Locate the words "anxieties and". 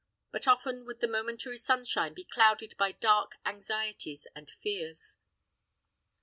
3.45-4.49